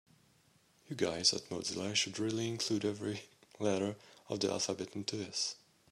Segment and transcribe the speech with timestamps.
[0.87, 3.21] You guys at Mozilla should really include every
[3.59, 3.95] letter
[4.29, 5.55] of the alphabet into this.